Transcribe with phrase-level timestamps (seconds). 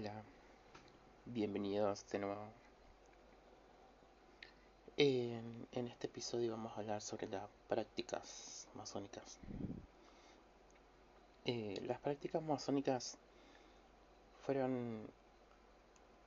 [0.00, 0.22] Hola,
[1.26, 2.40] bienvenidos de nuevo.
[4.96, 9.38] En, en este episodio vamos a hablar sobre las prácticas masónicas.
[11.46, 13.18] Eh, las prácticas masónicas
[14.46, 15.10] fueron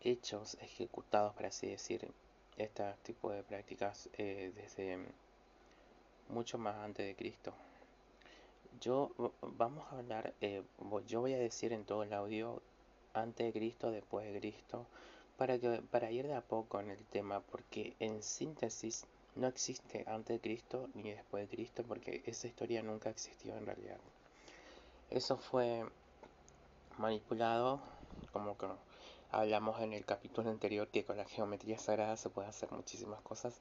[0.01, 2.11] hechos, ejecutados, por así decir,
[2.57, 4.99] este tipo de prácticas eh, desde
[6.27, 7.53] mucho más antes de Cristo.
[8.81, 9.11] Yo
[9.41, 10.61] vamos a hablar, eh,
[11.07, 12.61] yo voy a decir en todo el audio
[13.13, 14.85] antes de Cristo, después de Cristo,
[15.37, 20.03] para, que, para ir de a poco en el tema, porque en síntesis no existe
[20.07, 23.97] antes de Cristo ni después de Cristo, porque esa historia nunca existió en realidad.
[25.09, 25.85] Eso fue
[26.97, 27.81] manipulado,
[28.31, 28.55] como
[29.31, 33.59] hablamos en el capítulo anterior, que con la geometría sagrada se puede hacer muchísimas cosas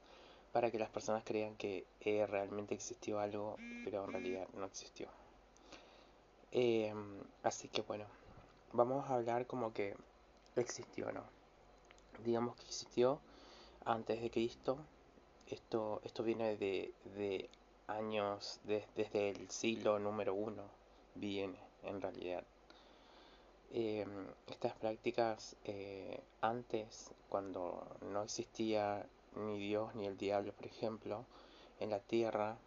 [0.53, 5.09] para que las personas crean que eh, realmente existió algo, pero en realidad no existió.
[6.53, 6.93] Eh,
[7.45, 8.07] así que bueno,
[8.73, 9.97] vamos a hablar como que
[10.57, 11.25] existió, ¿no?
[12.25, 13.21] Digamos que existió
[13.85, 14.79] antes de Cristo.
[15.47, 17.51] Esto, esto viene de, de
[17.89, 20.63] años, desde el siglo número uno,
[21.15, 22.45] viene en realidad.
[23.73, 31.25] Em, estas prácticas eh, antes, cuando no existía ni Dios ni el diablo, por ejemplo,
[31.79, 32.59] en la tierra,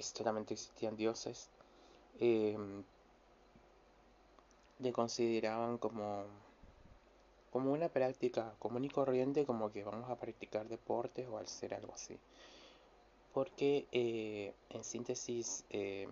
[0.00, 1.50] solamente existían dioses,
[2.20, 2.56] eh,
[4.82, 6.24] le consideraban como,
[7.50, 11.94] como una práctica común y corriente, como que vamos a practicar deportes o hacer algo
[11.94, 12.18] así.
[13.32, 16.08] Porque eh, en síntesis eh,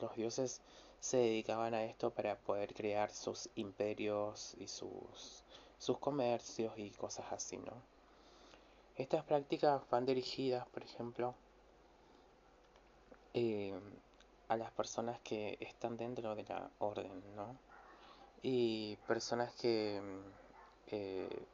[0.00, 0.60] los dioses
[1.00, 5.44] se dedicaban a esto para poder crear sus imperios y sus,
[5.78, 7.72] sus comercios y cosas así, ¿no?
[8.96, 11.34] Estas prácticas van dirigidas, por ejemplo,
[13.34, 13.74] eh,
[14.48, 17.56] a las personas que están dentro de la orden, ¿no?
[18.46, 21.46] Y personas que, mm, eh,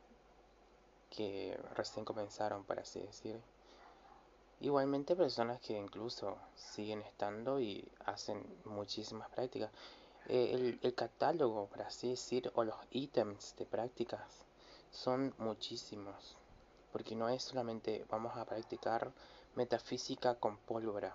[1.09, 3.41] que recién comenzaron, por así decir.
[4.61, 9.71] Igualmente personas que incluso siguen estando y hacen muchísimas prácticas.
[10.27, 14.45] Eh, el, el, catálogo, por así decir, o los ítems de prácticas
[14.91, 16.37] son muchísimos.
[16.93, 19.13] Porque no es solamente vamos a practicar
[19.55, 21.15] metafísica con pólvora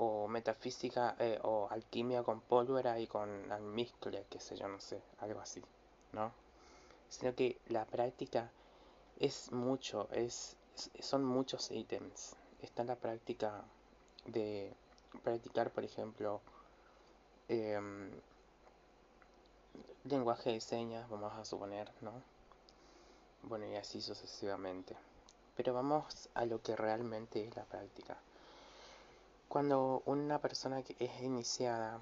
[0.00, 5.02] o metafísica eh, o alquimia con pólvora y con almizcle, qué sé yo, no sé,
[5.18, 5.60] algo así,
[6.12, 6.30] ¿no?
[7.08, 8.48] Sino que la práctica
[9.18, 10.56] es mucho, es,
[11.00, 12.36] son muchos ítems.
[12.62, 13.64] Está la práctica
[14.24, 14.72] de
[15.24, 16.40] practicar, por ejemplo,
[17.48, 18.08] em,
[20.04, 22.12] lenguaje de señas, vamos a suponer, ¿no?
[23.42, 24.94] Bueno, y así sucesivamente.
[25.56, 28.16] Pero vamos a lo que realmente es la práctica.
[29.48, 32.00] Cuando una persona que es iniciada,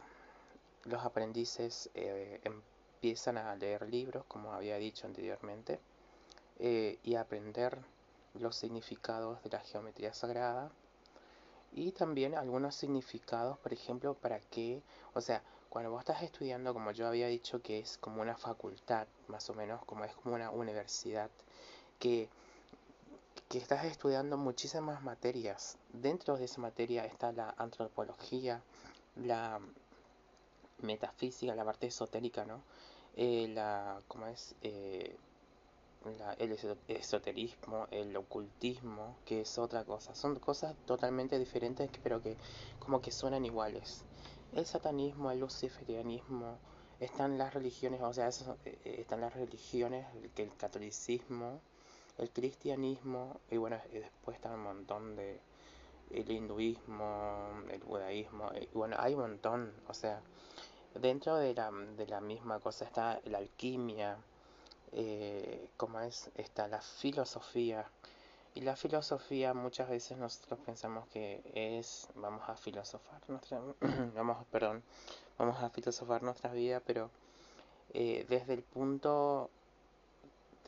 [0.82, 5.78] los aprendices eh, empiezan a leer libros, como había dicho anteriormente,
[6.58, 7.78] eh, y a aprender
[8.34, 10.72] los significados de la geometría sagrada
[11.72, 14.82] y también algunos significados, por ejemplo, para qué,
[15.14, 19.06] o sea, cuando vos estás estudiando, como yo había dicho, que es como una facultad,
[19.28, 21.30] más o menos, como es como una universidad,
[22.00, 22.28] que
[23.48, 25.78] que estás estudiando muchísimas materias.
[25.92, 28.62] Dentro de esa materia está la antropología,
[29.14, 29.60] la
[30.82, 32.62] metafísica, la parte esotérica, ¿no?
[33.16, 34.54] Eh, la, ¿cómo es?
[34.62, 35.16] Eh,
[36.38, 36.52] el
[36.88, 40.14] esoterismo, el ocultismo, que es otra cosa.
[40.14, 42.36] Son cosas totalmente diferentes, pero que
[42.78, 44.04] como que suenan iguales.
[44.52, 46.58] El satanismo, el luciferianismo,
[47.00, 48.28] están las religiones, o sea,
[48.64, 50.06] eh, están las religiones,
[50.36, 51.60] el catolicismo,
[52.18, 55.40] el cristianismo y bueno, después está un montón de
[56.10, 60.20] el hinduismo, el budaísmo, y bueno, hay un montón, o sea,
[60.94, 64.16] dentro de la, de la misma cosa está la alquimia,
[64.92, 67.90] eh, como es, está la filosofía,
[68.54, 73.60] y la filosofía muchas veces nosotros pensamos que es, vamos a filosofar nuestra,
[74.14, 74.82] vamos, perdón,
[75.38, 77.10] vamos a filosofar nuestra vida, pero
[77.92, 79.50] eh, desde el punto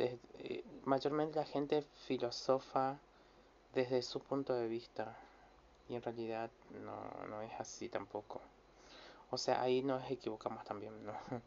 [0.04, 2.98] eh, mayormente la gente filosofa
[3.74, 5.16] desde su punto de vista
[5.88, 6.50] y en realidad
[6.84, 8.40] no, no es así tampoco.
[9.30, 11.12] O sea, ahí nos equivocamos también, ¿no?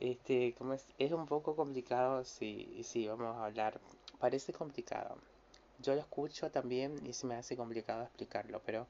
[0.00, 3.80] Este, como es, es un poco complicado si, si vamos a hablar,
[4.18, 5.16] parece complicado.
[5.78, 8.88] Yo lo escucho también y se me hace complicado explicarlo, pero,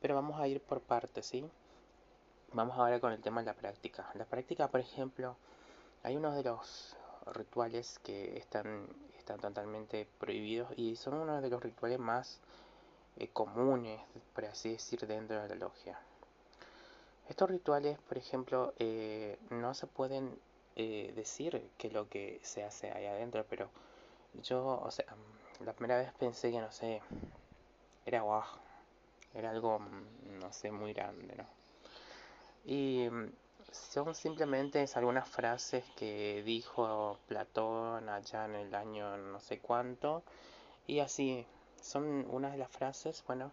[0.00, 1.48] pero vamos a ir por partes, ¿sí?
[2.52, 4.10] Vamos ahora con el tema de la práctica.
[4.14, 5.36] La práctica, por ejemplo,
[6.02, 6.96] hay uno de los
[7.26, 8.86] rituales que están,
[9.18, 12.40] están totalmente prohibidos y son uno de los rituales más
[13.16, 14.00] eh, comunes,
[14.34, 15.98] por así decir, dentro de la logia.
[17.28, 20.36] Estos rituales, por ejemplo, eh, no se pueden
[20.76, 23.68] eh, decir qué es lo que se hace ahí adentro, pero
[24.42, 25.06] yo, o sea,
[25.64, 27.02] la primera vez pensé que, no sé,
[28.06, 28.42] era guau,
[29.34, 31.44] era algo, mm, no sé, muy grande, ¿no?
[32.64, 33.32] Y mm,
[33.72, 40.22] son simplemente algunas frases que dijo Platón allá en el año no sé cuánto,
[40.86, 41.46] y así,
[41.80, 43.52] son unas de las frases, bueno,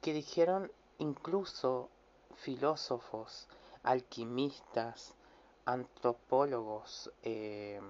[0.00, 1.88] que dijeron incluso
[2.36, 3.48] filósofos,
[3.82, 5.14] alquimistas,
[5.64, 7.80] antropólogos, eh,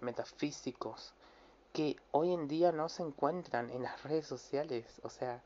[0.00, 1.14] metafísicos,
[1.72, 5.00] que hoy en día no se encuentran en las redes sociales.
[5.02, 5.42] O sea,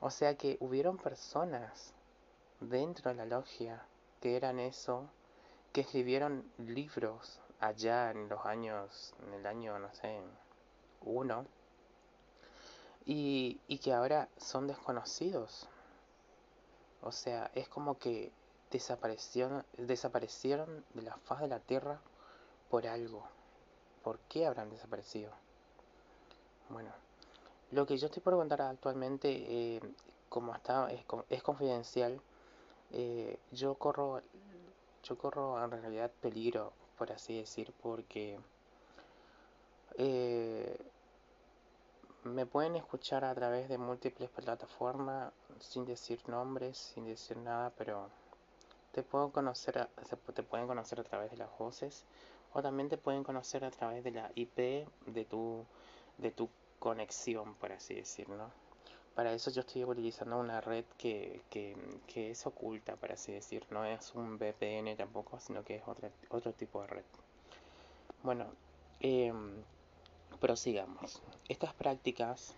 [0.00, 1.92] o sea que hubieron personas
[2.60, 3.86] dentro de la logia
[4.20, 5.08] que eran eso,
[5.72, 10.20] que escribieron libros allá en los años, en el año, no sé,
[11.02, 11.46] uno,
[13.04, 15.68] y, y que ahora son desconocidos.
[17.02, 18.32] O sea, es como que
[18.70, 22.00] desaparecieron, desaparecieron de la faz de la tierra
[22.68, 23.22] por algo.
[24.02, 25.32] ¿Por qué habrán desaparecido?
[26.68, 26.90] Bueno,
[27.70, 29.80] lo que yo estoy por contar actualmente, eh,
[30.28, 32.20] como está, es, es confidencial,
[32.92, 34.22] eh, yo corro,
[35.02, 38.38] yo corro en realidad peligro, por así decir, porque
[39.98, 40.78] eh,
[42.24, 48.08] me pueden escuchar a través de múltiples plataformas, sin decir nombres, sin decir nada, pero
[48.92, 49.88] te puedo conocer,
[50.34, 52.04] te pueden conocer a través de las voces
[52.52, 55.66] o también te pueden conocer a través de la IP de tu,
[56.18, 56.48] de tu
[56.78, 58.50] conexión, por así decirlo.
[59.16, 61.74] Para eso yo estoy utilizando una red que, que,
[62.06, 63.64] que, es oculta, por así decir.
[63.70, 67.04] No es un VPN tampoco, sino que es otro, otro tipo de red.
[68.22, 68.44] Bueno,
[69.00, 69.32] eh,
[70.38, 71.22] prosigamos.
[71.48, 72.54] Estas prácticas,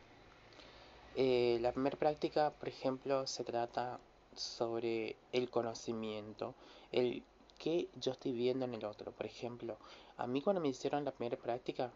[1.14, 4.00] eh, la primera práctica, por ejemplo, se trata
[4.34, 6.54] sobre el conocimiento,
[6.90, 7.22] el
[7.58, 9.12] que yo estoy viendo en el otro.
[9.12, 9.76] Por ejemplo,
[10.16, 11.92] a mí cuando me hicieron la primera práctica,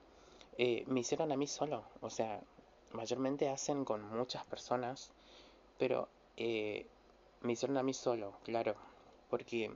[0.56, 1.82] eh, me hicieron a mí solo.
[2.00, 2.40] O sea,
[2.92, 5.10] mayormente hacen con muchas personas,
[5.78, 6.86] pero eh,
[7.42, 8.74] me hicieron a mí solo, claro.
[9.30, 9.74] Porque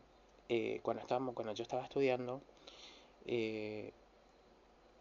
[0.48, 2.42] eh, cuando, estábamos, cuando yo estaba estudiando,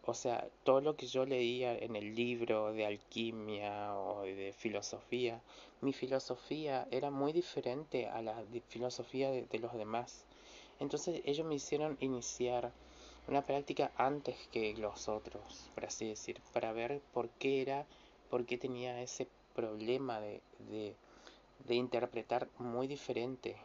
[0.08, 5.42] o sea, todo lo que yo leía en el libro de alquimia o de filosofía,
[5.80, 10.24] mi filosofía era muy diferente a la filosofía de los demás.
[10.78, 12.72] Entonces ellos me hicieron iniciar
[13.28, 17.86] una práctica antes que los otros, por así decir, para ver por qué era,
[18.30, 20.42] por qué tenía ese problema de,
[21.66, 23.56] de, interpretar muy diferente.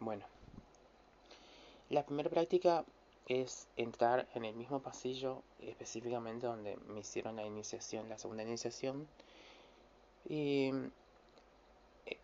[0.00, 0.24] Bueno,
[1.88, 2.84] la primera práctica
[3.26, 9.06] es entrar en el mismo pasillo, específicamente donde me hicieron la iniciación, la segunda iniciación.
[10.28, 10.70] Y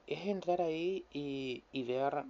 [0.07, 2.25] es entrar ahí y, y ver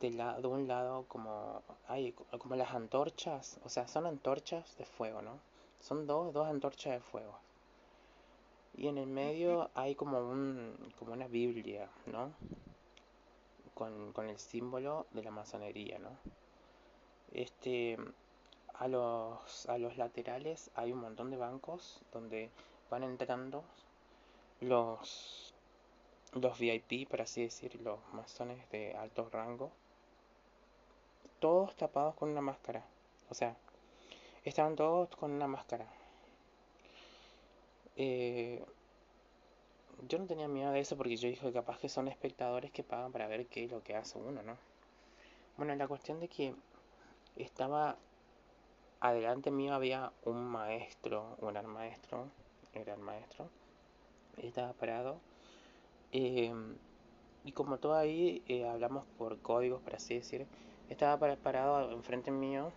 [0.00, 4.84] de, la, de un lado como hay como las antorchas, o sea, son antorchas de
[4.84, 5.38] fuego, ¿no?
[5.80, 7.38] Son dos, dos antorchas de fuego.
[8.74, 12.32] Y en el medio hay como un como una Biblia, ¿no?
[13.74, 16.10] Con, con el símbolo de la masonería, ¿no?
[17.32, 17.98] Este
[18.74, 22.50] a los a los laterales hay un montón de bancos donde
[22.90, 23.64] van entrando
[24.60, 25.54] los
[26.32, 29.70] los VIP, por así decir, los masones de alto rango
[31.42, 32.84] todos tapados con una máscara.
[33.28, 33.56] O sea,
[34.44, 35.86] estaban todos con una máscara.
[37.96, 38.64] Eh,
[40.08, 43.12] yo no tenía miedo de eso porque yo dije capaz que son espectadores que pagan
[43.12, 44.56] para ver qué es lo que hace uno, ¿no?
[45.56, 46.54] Bueno, la cuestión de que
[47.36, 47.96] estaba
[49.00, 52.26] adelante mío había un maestro, un gran maestro,
[52.72, 53.48] el gran maestro,
[54.38, 55.18] estaba parado.
[56.12, 56.52] Eh,
[57.44, 60.46] y como todo ahí eh, hablamos por códigos, por así decir,
[60.88, 62.72] estaba parado enfrente mío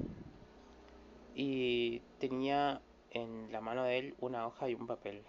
[1.35, 2.81] y tenía
[3.15, 5.23] en la mano de él una hoja y un papel.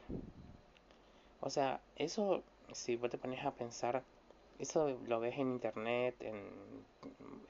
[1.40, 4.02] O sea, eso, si vos te pones a pensar,
[4.58, 6.50] eso lo ves en internet, en,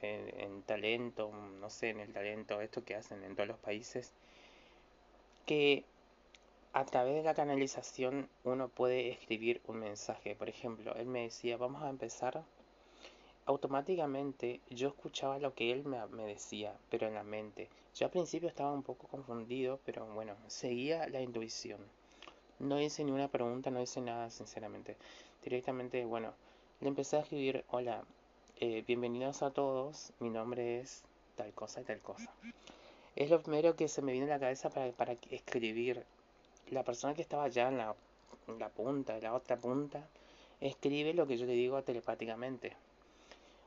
[0.01, 4.13] en, talento, no sé, en el talento, esto que hacen en todos los países,
[5.45, 5.85] que
[6.73, 10.35] a través de la canalización uno puede escribir un mensaje.
[10.35, 12.43] Por ejemplo, él me decía, vamos a empezar
[13.47, 17.69] automáticamente yo escuchaba lo que él me, decía, pero en la mente.
[17.95, 21.79] Yo al principio estaba un poco confundido, pero bueno, seguía la intuición.
[22.59, 24.97] No hice ni una pregunta, no hice nada, sinceramente.
[25.43, 26.33] Directamente, bueno,
[26.81, 28.03] le empecé a escribir, hola,
[28.59, 31.03] eh, bienvenidos a todos, mi nombre es
[31.37, 32.29] tal cosa y tal cosa.
[33.15, 36.03] Es lo primero que se me vino a la cabeza para, para escribir.
[36.69, 37.95] La persona que estaba allá en la,
[38.49, 40.05] en la punta, en la otra punta,
[40.59, 42.75] escribe lo que yo le digo telepáticamente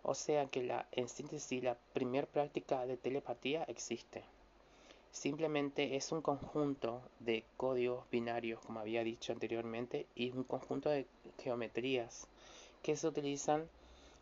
[0.02, 4.24] O sea que la, en síntesis la primera práctica de telepatía existe.
[5.12, 11.06] Simplemente es un conjunto de códigos binarios, como había dicho anteriormente, y un conjunto de
[11.42, 12.26] geometrías
[12.82, 13.68] que se utilizan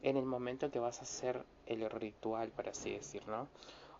[0.02, 3.48] en el momento que vas a hacer el ritual, por así decir, ¿no?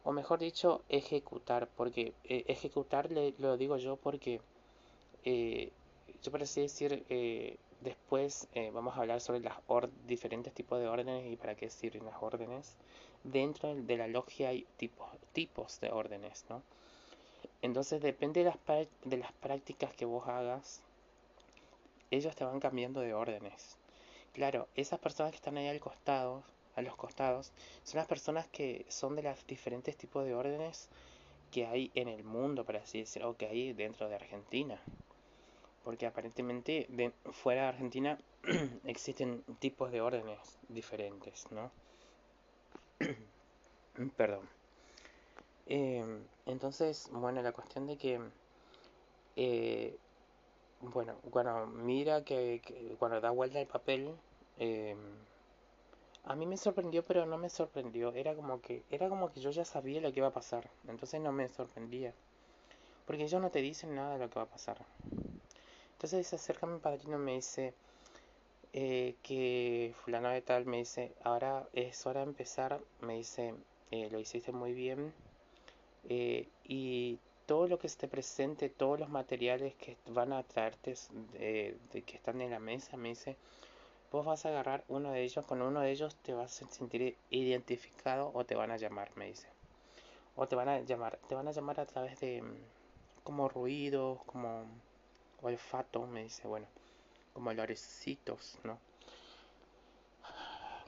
[0.05, 4.41] O mejor dicho, ejecutar, porque eh, ejecutar le, lo digo yo porque
[5.25, 5.71] eh,
[6.23, 9.57] yo por así decir, eh, después vamos a hablar sobre las
[10.07, 12.77] diferentes tipos de órdenes y para qué sirven las órdenes.
[13.25, 16.63] Dentro de la logia hay tipos, tipos de órdenes, ¿no?
[17.63, 20.81] Entonces depende de las, de las prácticas que vos hagas,
[22.11, 23.77] ellos te van cambiando de órdenes.
[24.33, 26.45] Claro, esas personas que están ahí al costado,
[26.77, 30.89] a los costados, son las personas que son de los diferentes tipos de órdenes
[31.51, 34.81] que hay en el mundo, para así decirlo, o que hay dentro de Argentina.
[35.89, 38.19] Porque aparentemente de, fuera de Argentina
[38.85, 41.71] existen tipos de órdenes diferentes, ¿no?
[44.19, 44.47] Perdón.
[45.65, 48.21] Em, entonces, bueno, la cuestión de que,
[49.37, 49.97] eh,
[50.83, 52.61] bueno, cuando mira que,
[52.99, 54.15] cuando da vuelta el papel,
[54.59, 54.99] em,
[56.25, 58.13] a mí me sorprendió, pero no me sorprendió.
[58.13, 60.69] Era como que, era como que yo ya sabía lo que iba a pasar.
[60.87, 62.13] Entonces no me sorprendía.
[63.07, 64.85] Porque ellos no te dicen nada de lo que va a pasar.
[65.99, 67.75] Entonces se acerca mi padrino me dice
[68.73, 72.81] eh, que fulano de tal me dice, ahora es hora de empezar.
[73.01, 73.53] Me dice,
[73.91, 75.13] eh, lo hiciste muy bien
[76.09, 80.95] eh, y todo lo que esté presente, todos los materiales que van a traerte
[81.33, 83.37] que están en la mesa, me dice,
[84.13, 87.17] vos vas a agarrar uno de ellos, con uno de ellos te vas a sentir
[87.31, 89.49] identificado o te van a llamar, me dice.
[90.37, 92.55] O te van a llamar, te van a llamar a través de mm,
[93.25, 94.65] como ruidos, como
[95.43, 96.67] olfato, me dice, bueno,
[97.33, 98.79] como olorecitos, ¿no?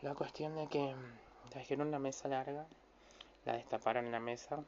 [0.02, 0.94] La cuestión de que
[1.50, 2.66] trajeron una mesa larga,
[3.44, 4.64] la destaparon la mesa,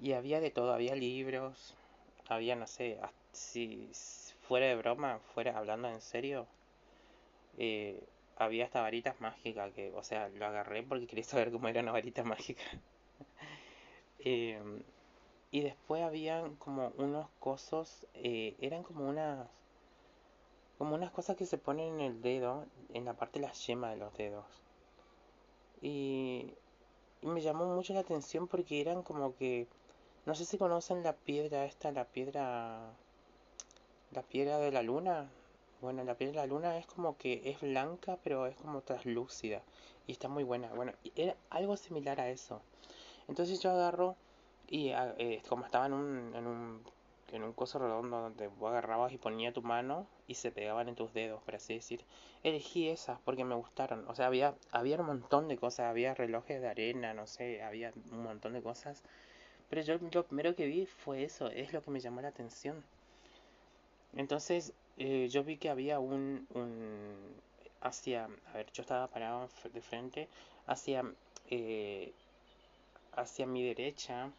[0.00, 1.74] y había de todo, había libros,
[2.28, 2.98] había, no sé,
[3.32, 3.90] si
[4.42, 6.46] fuera de broma, fuera hablando en serio,
[7.58, 8.02] eh,
[8.36, 11.92] había hasta varitas mágicas que, o sea, lo agarré porque quería saber cómo era una
[11.92, 12.62] varita mágica.
[14.18, 14.82] Em,
[15.56, 19.48] y después habían como unos cosos, eh, eran como unas,
[20.76, 23.88] como unas cosas que se ponen en el dedo, en la parte de la yema
[23.88, 24.44] de los dedos.
[25.80, 26.52] Y,
[27.22, 29.66] y me llamó mucho la atención porque eran como que
[30.26, 32.92] no sé si conocen la piedra esta, la piedra...
[34.10, 35.30] La piedra de la luna.
[35.80, 39.62] Bueno, la piedra de la luna es como que es blanca, pero es como translúcida.
[40.06, 40.68] Y está muy buena.
[40.74, 42.60] Bueno, era algo similar a eso.
[43.26, 44.16] Entonces yo agarro
[44.68, 46.82] y ah, eh, como estaba en un, en un
[47.32, 50.94] en un coso redondo donde vos agarrabas y ponía tu mano y se pegaban en
[50.94, 52.04] tus dedos, por así decir.
[52.44, 54.08] Elegí esas porque me gustaron.
[54.08, 55.86] O sea, había, había un montón de cosas.
[55.90, 59.02] Había relojes de arena, no sé, había un montón de cosas
[59.68, 62.84] pero yo lo primero que vi fue eso, es lo que me llamó la atención.
[64.14, 67.16] Entonces eh, yo vi que había un, un
[67.80, 70.28] hacia, a ver, yo estaba parado de frente,
[70.66, 71.04] hacia,
[71.50, 72.12] eh,
[73.12, 74.30] hacia mi derecha,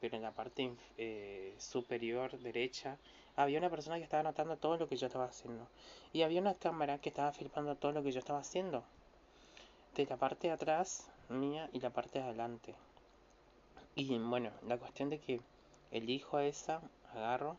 [0.00, 2.96] pero en la parte eh, superior derecha,
[3.36, 5.66] había una persona que estaba notando todo lo que yo estaba haciendo.
[6.12, 8.82] Y había una cámara que estaba filmando todo lo que yo estaba haciendo.
[9.94, 12.74] De la parte de atrás mía y la parte de adelante.
[13.94, 15.40] Y bueno, la cuestión de que
[15.90, 16.80] elijo a esa,
[17.14, 17.56] agarro,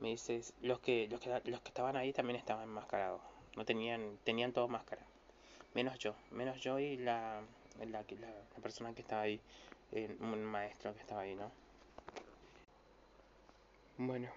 [0.00, 3.20] me dices, los que, los que, los que estaban ahí también estaban enmascarados.
[3.56, 5.02] No tenían, tenían todo máscara.
[5.74, 7.42] Menos yo, menos yo y la,
[7.86, 8.04] la,
[8.62, 9.40] persona que estaba ahí,
[10.20, 11.50] un maestro que estaba ahí, ¿no?
[13.96, 14.28] Bueno,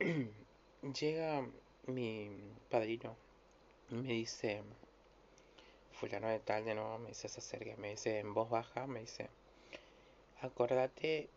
[1.00, 1.48] llega
[1.86, 2.30] mi
[2.68, 3.16] padrino
[3.88, 4.62] y me dice,
[5.92, 9.00] fulano de tal de nuevo, me dice, se acerca, me dice en voz baja, me
[9.00, 9.30] dice,
[10.42, 11.30] Acordate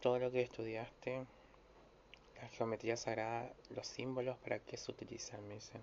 [0.00, 1.24] todo lo que estudiaste,
[2.36, 5.82] la geometría sagrada, los símbolos para qué se utilizan, me dicen.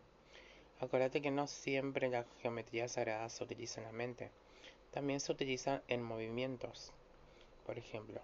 [0.79, 4.29] Acordate que no siempre la geometría sagrada se utiliza en la mente,
[4.91, 6.93] también se utiliza en movimientos.
[7.65, 8.21] Por ejemplo,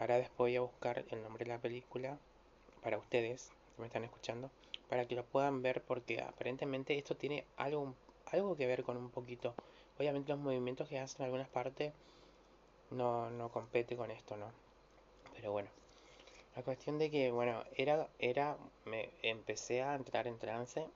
[0.00, 2.18] ahora después voy a buscar el nombre de la película
[2.82, 4.50] para ustedes que me están escuchando,
[4.88, 7.94] para que lo puedan ver porque aparentemente esto tiene algo,
[8.32, 9.54] algo que ver con un poquito,
[9.98, 11.92] obviamente los movimientos que hacen en algunas partes
[12.90, 14.50] no, no compete con esto, ¿no?
[15.36, 15.68] Pero bueno,
[16.56, 20.86] la cuestión de que, bueno, era, era, me empecé a entrar en trance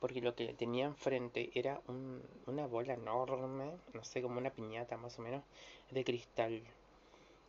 [0.00, 4.96] porque lo que tenía enfrente era un, una bola enorme, no sé, como una piñata
[4.96, 5.44] más o menos,
[5.90, 6.62] de cristal.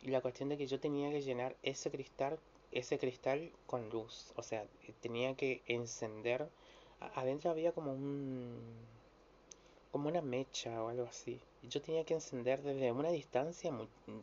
[0.02, 2.38] La cuestión de que yo tenía que llenar ese cristal,
[2.72, 4.66] ese cristal con luz, o sea,
[5.00, 6.48] tenía que encender.
[7.14, 8.60] Adentro había como un,
[9.92, 11.40] como una mecha o algo así.
[11.62, 13.70] Yo tenía que encender desde una distancia,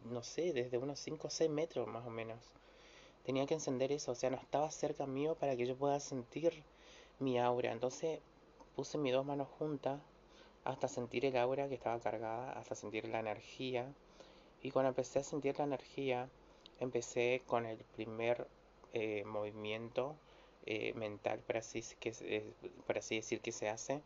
[0.05, 2.39] no sé, desde unos 5 o 6 metros más o menos.
[3.23, 6.63] Tenía que encender eso, o sea, no estaba cerca mío para que yo pueda sentir
[7.19, 7.71] mi aura.
[7.71, 8.19] Entonces
[8.75, 10.01] puse mis dos manos juntas
[10.63, 13.93] hasta sentir el aura que estaba cargada, hasta sentir la energía.
[14.61, 16.29] Y cuando empecé a sentir la energía,
[16.79, 18.47] empecé con el primer
[18.93, 20.15] eh, movimiento
[20.65, 22.53] eh, mental, para así, que, eh,
[22.95, 24.01] así decir, que se hace,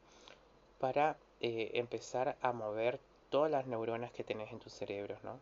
[0.80, 5.40] para empezar a mover todas las neuronas que tenés en tu cerebro, ¿no?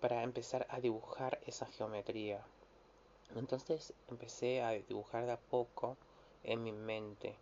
[0.00, 2.44] para empezar a dibujar esa geometría.
[3.36, 5.96] Entonces empecé a dibujar de a poco
[6.42, 7.36] en mi mente.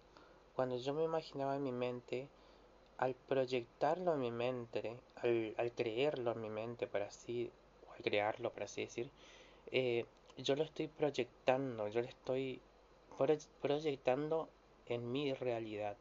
[0.55, 2.29] Cuando yo me imaginaba en mi mente,
[2.99, 7.51] al proyectarlo en mi mente, al, al creerlo en mi mente, para así,
[7.89, 9.11] o al crearlo, para así decir,
[9.71, 10.05] eh,
[10.37, 12.61] yo lo estoy proyectando, yo lo estoy
[13.61, 14.49] proyectando
[14.87, 15.97] en mi realidad,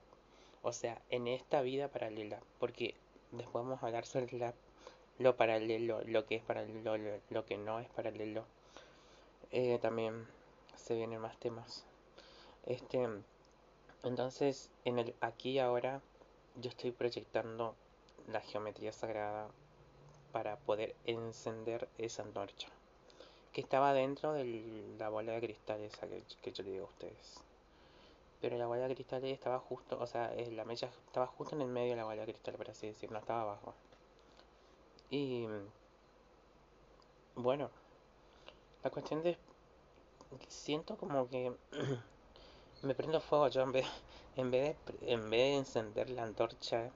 [0.61, 2.95] o sea, en esta vida paralela, porque
[3.31, 4.53] después vamos a hablar sobre la,
[5.19, 6.97] lo paralelo, lo que es paralelo,
[7.29, 8.45] lo, que no es paralelo.
[9.51, 10.25] Eh, también
[10.75, 11.85] se vienen más temas.
[12.65, 13.07] Este,
[14.03, 16.01] entonces, en el aquí y ahora,
[16.55, 17.75] yo estoy proyectando
[18.27, 19.49] la geometría sagrada
[20.31, 22.69] para poder encender esa antorcha
[23.53, 26.07] que estaba dentro de la bola de cristal esa
[26.41, 27.41] que, yo le digo a ustedes.
[28.39, 31.67] Pero la bola de cristal estaba justo, o sea, la mecha estaba justo en el
[31.67, 33.73] medio de la bola de cristal, por así decir, no estaba abajo.
[35.09, 35.47] Y
[37.35, 37.69] bueno,
[38.83, 39.37] la cuestión de
[40.47, 41.53] siento como que
[42.83, 43.87] me prendo fuego yo en vez,
[44.37, 46.89] en vez de, en vez de encender la antorcha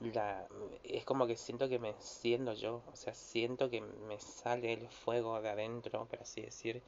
[0.00, 0.46] la,
[0.82, 4.88] es como que siento que me enciendo yo, o sea, siento que me sale el
[4.88, 6.82] fuego de adentro, por así decir,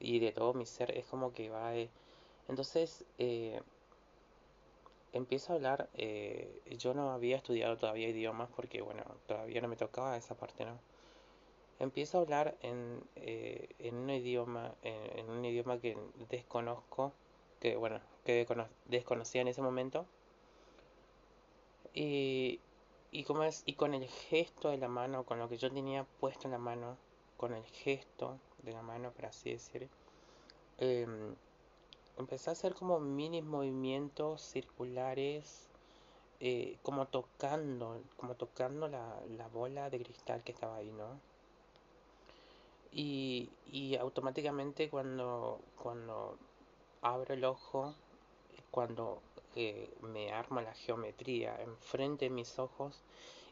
[0.00, 1.74] y de todo mi ser, es como que va...
[1.74, 1.88] Eh,
[2.48, 3.60] entonces, eh,
[5.12, 9.76] empiezo a hablar, eh, yo no había estudiado todavía idiomas porque, bueno, todavía no me
[9.76, 10.78] tocaba esa parte, ¿no?
[11.78, 15.96] Empiezo a hablar en, en un idioma, en, un idioma que
[16.28, 17.12] desconozco,
[17.60, 18.46] que, bueno, que
[18.86, 20.04] desconocía en ese momento,
[21.94, 22.60] y,
[23.10, 26.04] y, como es, y con el gesto de la mano, con lo que yo tenía
[26.20, 26.96] puesto en la mano,
[27.36, 29.88] con el gesto de la mano, por así decir,
[30.78, 31.34] em,
[32.18, 35.68] empecé a hacer como mini movimientos circulares,
[36.40, 41.20] eh, como tocando, como tocando la, la, bola de cristal que estaba ahí, ¿no?
[42.92, 46.36] Y, y automáticamente cuando, cuando
[47.02, 47.94] abro el ojo,
[48.70, 49.20] cuando
[50.02, 53.02] me armo la geometría enfrente de mis ojos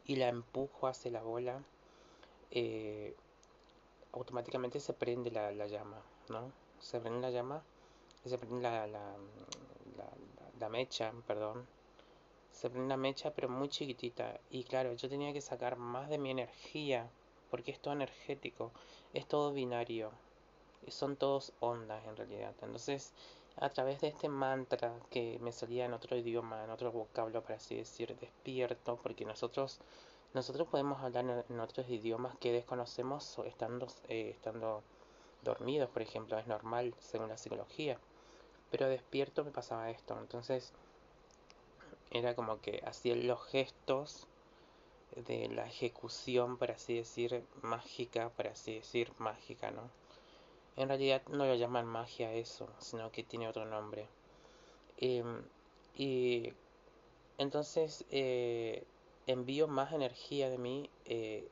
[0.04, 1.62] y la empujo hacia la bola,
[2.50, 3.14] eh,
[4.12, 6.52] automáticamente se prende la, llama, ¿no?
[6.80, 7.62] Se prende la llama,
[8.24, 9.16] se prende la, la,
[10.60, 11.66] la, mecha, perdón.
[12.52, 14.40] Se prende la mecha, pero muy chiquitita.
[14.50, 17.10] Y claro, yo tenía que sacar más de mi energía,
[17.50, 18.72] porque es todo energético,
[19.12, 20.12] es todo binario,
[20.88, 22.54] son todos ondas en realidad.
[22.62, 23.12] Entonces,
[23.58, 27.56] a través de este mantra que me salía en otro idioma, en otro vocablo, para
[27.56, 29.80] así decir, despierto, porque nosotros
[30.34, 34.82] nosotros podemos hablar en, otros idiomas que desconocemos estando, eh, estando
[35.42, 37.98] dormidos, por ejemplo, es normal según la psicología,
[38.70, 40.74] pero despierto me pasaba esto, entonces
[42.10, 44.26] era como que hacía los gestos
[45.14, 49.88] de la ejecución, por así decir, mágica, por así decir, mágica, ¿no?
[50.76, 54.08] En realidad no lo llaman magia eso, sino que tiene otro nombre.
[54.98, 55.42] Em,
[55.94, 56.52] y
[57.38, 58.84] entonces eh,
[59.26, 60.90] envío más energía de mí.
[61.06, 61.48] Eh,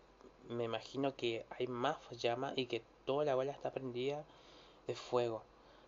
[0.49, 4.25] me imagino que hay más llama y que toda la bola está prendida
[4.87, 5.43] de fuego.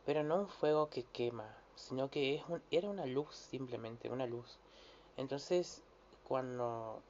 [0.07, 4.27] Pero no un fuego que quema, sino que es un, era una luz simplemente, una
[4.27, 4.59] luz.
[5.16, 5.83] Entonces,
[6.25, 7.03] cuando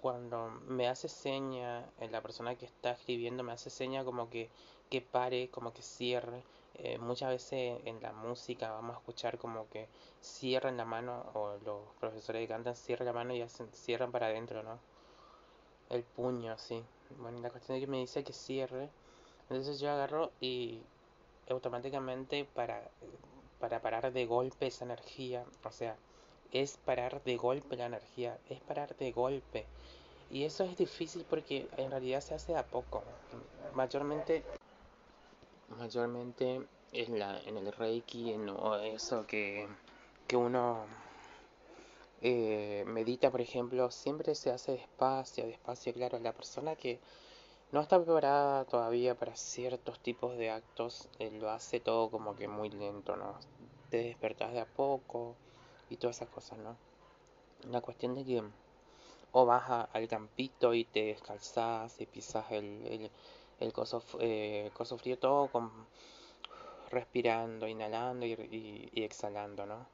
[0.00, 4.48] cuando me hace seña, eh, la persona que está escribiendo me hace seña como que
[4.90, 6.42] que pare, como que cierre.
[6.74, 9.88] Eh, muchas veces en la música vamos a escuchar como que
[10.20, 14.26] cierran la mano o los profesores que cantan cierran la mano y hacen, cierran para
[14.26, 14.78] adentro, ¿no?
[15.90, 16.82] El puño, sí.
[17.18, 18.88] Bueno, la cuestión es que me dice que cierre.
[19.48, 20.80] Entonces yo agarro y
[21.48, 22.88] automáticamente para,
[23.58, 25.96] para parar de golpe esa energía, o sea,
[26.52, 29.66] es parar de golpe la energía, es parar de golpe.
[30.30, 33.02] Y eso es difícil porque en realidad se hace a poco.
[33.74, 34.44] Mayormente
[35.70, 38.48] mayormente en, la, en el Reiki, en
[38.84, 39.68] eso que,
[40.26, 40.84] que uno
[42.22, 46.98] eh, medita, por ejemplo, siempre se hace despacio, despacio, claro, la persona que
[47.72, 51.08] no está preparada todavía para ciertos tipos de actos,
[51.40, 53.34] lo hace todo como que muy lento, ¿no?
[53.90, 55.36] Te despertás de a poco,
[55.90, 56.76] y todas esas cosas, ¿no?
[57.70, 58.42] La cuestión de que
[59.32, 63.10] o vas al campito y te descalzas y pisas el,
[63.72, 65.70] coso, eh, coso frío todo con,
[66.90, 69.86] respirando, inhalando y, y, exhalando, ¿no?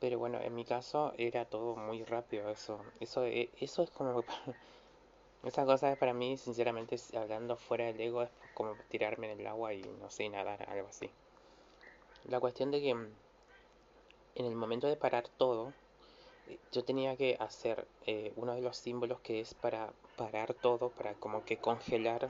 [0.00, 2.78] Pero bueno, en mi caso era todo muy rápido eso.
[3.00, 4.24] Eso, eh, eso es como...
[5.44, 9.74] Esa cosa para mí, sinceramente, hablando fuera del ego, es como tirarme en el agua
[9.74, 11.08] y no sé, nadar, algo así.
[12.28, 15.72] La cuestión de que en el momento de parar todo,
[16.72, 21.14] yo tenía que hacer eh, uno de los símbolos que es para parar todo, para
[21.14, 22.28] como que congelar,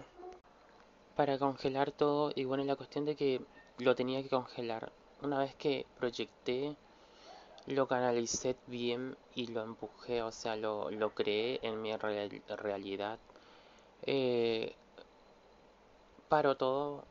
[1.16, 3.40] para congelar todo y bueno, la cuestión de que
[3.79, 4.92] lo tenía que congelar.
[5.22, 6.76] Una vez que proyecté,
[7.66, 13.18] lo canalicé bien y lo empujé, o sea, lo, lo creé en mi realidad.
[14.02, 14.74] Eh,
[16.29, 17.05] paró todo,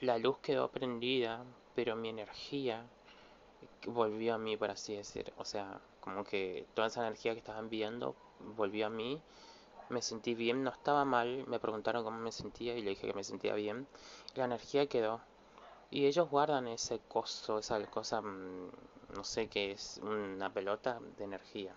[0.00, 2.84] la luz quedó prendida, pero mi energía
[3.86, 5.32] volvió a mí, por así decir.
[5.38, 8.14] O sea, como que toda esa energía que estaban enviando
[8.56, 9.20] volvió a mí.
[9.90, 11.44] Me sentí bien, no estaba mal.
[11.46, 13.86] Me preguntaron cómo me sentía y le dije que me sentía bien.
[14.34, 15.20] La energía quedó.
[15.90, 18.70] Y ellos guardan ese coso, esa cosa, mm,
[19.14, 21.74] no sé qué es, una pelota de energía.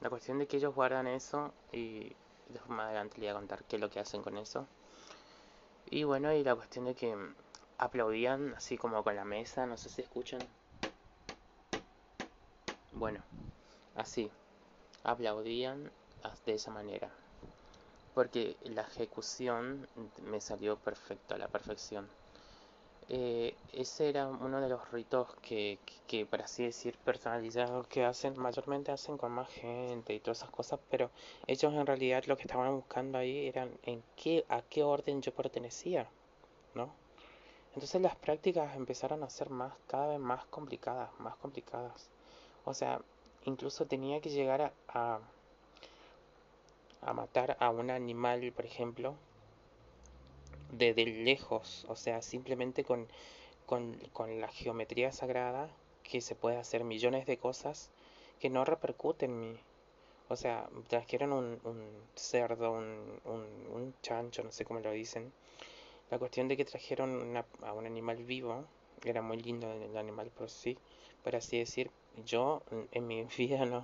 [0.00, 2.16] La cuestión de que ellos guardan eso y
[2.48, 4.66] después más adelante le voy a contar qué es lo que hacen con eso.
[5.90, 7.14] Y bueno, y la cuestión de que
[7.78, 10.40] aplaudían así como con la mesa, no sé si escuchan.
[12.92, 13.22] Bueno,
[13.94, 14.30] así,
[15.04, 15.92] aplaudían
[16.46, 17.10] de esa manera.
[18.14, 19.86] Porque la ejecución
[20.24, 22.08] me salió perfecto, a la perfección.
[23.08, 28.38] Eh, ese era uno de los ritos que, que, por así decir, personalizados que hacen,
[28.38, 31.10] mayormente hacen con más gente y todas esas cosas, pero
[31.48, 35.34] ellos en realidad lo que estaban buscando ahí eran en qué, a qué orden yo
[35.34, 36.08] pertenecía,
[36.74, 36.92] ¿no?
[37.74, 42.10] Entonces las prácticas empezaron a ser más, cada vez más complicadas, más complicadas.
[42.64, 43.00] O sea,
[43.44, 45.18] incluso tenía que llegar a,
[47.12, 49.14] matar a un animal, por ejemplo,
[50.72, 51.84] desde lejos.
[51.88, 53.08] O sea, simplemente con,
[53.66, 55.68] con, con la geometría sagrada
[56.02, 57.90] que se puede hacer millones de cosas
[58.40, 59.58] que no repercuten en mí.
[60.28, 61.82] O sea, trajeron un, un
[62.14, 65.32] cerdo, un, un, un, chancho, no sé cómo lo dicen.
[66.10, 68.64] La cuestión de que trajeron a un animal vivo,
[69.04, 70.78] era muy lindo el animal por sí,
[71.24, 71.90] por así decir,
[72.24, 73.82] yo en mi vida no,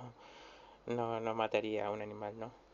[0.85, 2.66] no, no mataría a un animal, ¿no?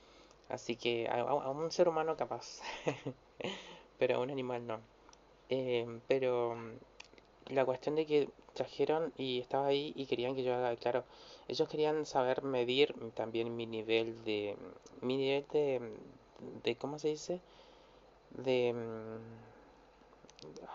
[0.49, 2.61] Así que a, un ser humano capaz,
[3.99, 4.79] pero a un animal no.
[5.49, 6.55] Eh, pero
[7.47, 11.03] la cuestión de que trajeron y estaba ahí y querían que yo haga, claro,
[11.47, 14.55] ellos querían saber medir también mi nivel de,
[15.01, 15.81] mi nivel de,
[16.63, 17.41] de ¿cómo se dice?
[18.31, 18.73] De,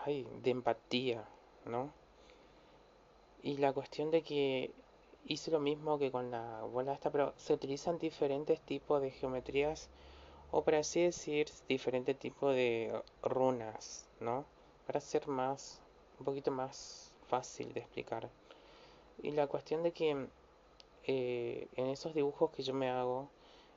[0.05, 1.23] ay, de empatía,
[1.65, 1.91] ¿no?
[3.43, 4.71] Y la cuestión de que
[5.25, 9.89] hice lo mismo que con la bola esta, pero se utilizan diferentes tipos de geometrías
[10.51, 14.45] o para así decir diferentes tipos de runas, ¿no?
[14.87, 15.81] Para ser más,
[16.19, 18.29] un poquito más fácil de explicar.
[19.21, 20.27] Y la cuestión de que
[21.05, 23.29] eh, en esos dibujos que yo me hago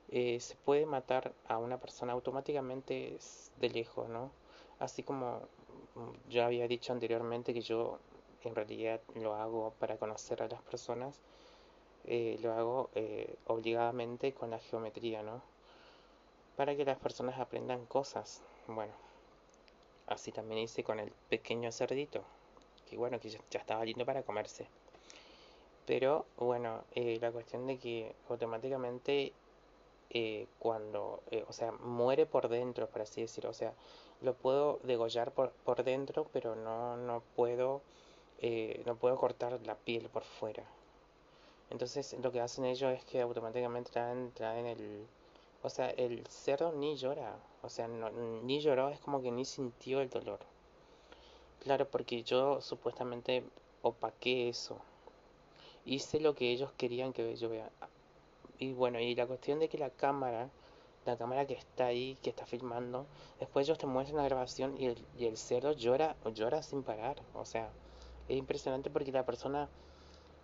[0.09, 3.17] eh, se puede matar a una persona automáticamente
[3.59, 4.31] de lejos, ¿no?
[4.79, 5.41] Así como
[5.95, 7.99] mm, yo había dicho anteriormente que yo
[8.43, 11.19] en realidad lo hago para conocer a las personas,
[12.05, 15.41] eh, lo hago eh, obligadamente con la geometría, ¿no?
[16.57, 18.41] Para que las personas aprendan cosas.
[18.67, 18.93] Bueno,
[20.07, 22.23] así también hice con el pequeño cerdito,
[22.89, 24.67] que bueno, que ya, estaba lindo para comerse.
[25.85, 29.33] Pero bueno, eh, la cuestión de que automáticamente
[30.59, 33.73] cuando, o sea, muere por dentro, por así decirlo, o sea,
[34.21, 37.81] lo puedo degollar por, por dentro, pero no, no puedo
[38.45, 40.63] eh, no puedo cortar la piel por fuera.
[41.69, 45.07] Entonces lo que hacen ellos es que automáticamente traen, traen el...
[45.61, 47.37] O sea, el cerdo ni llora.
[47.61, 50.39] O sea, ni lloró, es como que ni sintió el dolor.
[51.63, 53.43] Claro, porque yo supuestamente
[53.81, 54.77] opaqué eso.
[55.85, 57.69] Hice lo que ellos querían que yo vea.
[58.59, 60.49] Y bueno, y la cuestión de que la cámara,
[61.05, 63.05] la cámara que está ahí, que está filmando,
[63.39, 67.21] después ellos te muestran la grabación y el, y el cerdo llora, llora sin parar.
[67.35, 67.69] O sea,
[68.29, 69.69] es impresionante porque la persona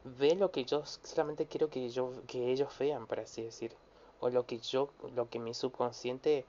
[0.03, 3.73] ve lo que yo solamente quiero que yo que ellos vean por así decir
[4.19, 6.45] o lo que yo lo que mi subconsciente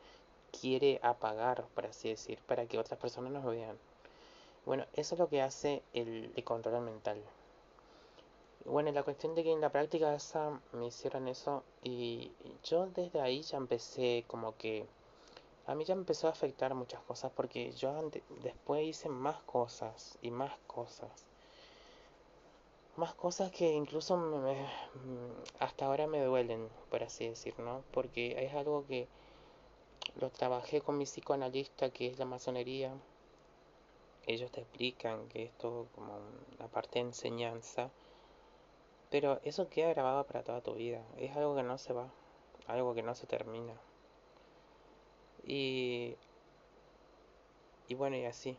[0.61, 3.77] quiere apagar por así decir para que otras personas nos vean.
[4.67, 7.21] Bueno eso es lo que hace el, control mental.
[8.65, 10.17] Bueno la cuestión de que en la práctica
[10.73, 12.33] me hicieron eso y
[12.65, 14.87] yo desde ahí ya empecé como que
[15.67, 17.93] a mí ya empezó a afectar muchas cosas porque yo
[18.43, 21.27] después hice más cosas y más cosas.
[22.97, 24.67] más cosas que incluso me,
[25.59, 27.83] hasta ahora me duelen, por así decir, ¿no?
[27.93, 29.09] Porque es algo que
[30.17, 32.93] lo trabajé con mi psicoanalista, que es la masonería.
[34.27, 36.19] Ellos te explican que es todo como
[36.59, 37.91] una parte de enseñanza,
[39.11, 41.03] pero eso queda grabado para toda tu vida.
[41.17, 42.09] Es algo que no se va,
[42.67, 43.75] algo que no se termina.
[45.45, 46.17] Y,
[47.89, 48.57] y bueno, y así.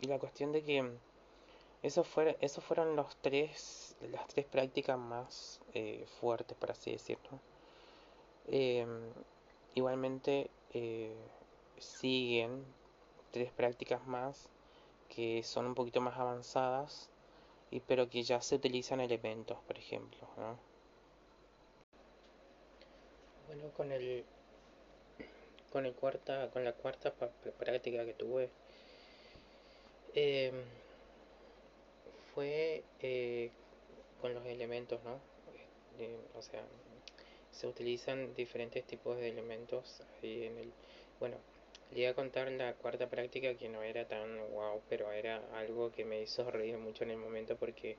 [0.00, 0.90] Y la cuestión de que
[1.82, 7.40] esos, fue, esos fueron los tres, las tres prácticas más eh, fuertes, por así decirlo.
[8.48, 9.12] Em,
[9.74, 11.16] igualmente eh,
[11.78, 12.64] siguen
[13.32, 14.48] tres prácticas más
[15.08, 17.10] que son un poquito más avanzadas,
[17.70, 20.26] y, pero que ya se utilizan elementos, por ejemplo.
[23.46, 24.24] Bueno, con el
[25.70, 27.12] con el cuarta con la cuarta
[27.58, 28.48] práctica que tuve
[30.14, 30.52] eh,
[32.34, 33.50] fue eh,
[34.20, 35.18] con los elementos, ¿no?
[35.98, 36.62] Eh, o sea,
[37.50, 40.72] se utilizan diferentes tipos de elementos ahí en el...
[41.18, 41.36] Bueno,
[41.92, 45.92] le iba a contar la cuarta práctica que no era tan wow, pero era algo
[45.92, 47.96] que me hizo reír mucho en el momento porque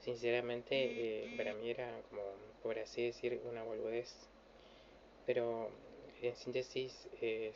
[0.00, 2.22] sinceramente eh, para mí era como,
[2.62, 4.14] por así decir, una boludez.
[5.26, 5.70] Pero
[6.22, 7.54] en síntesis, es,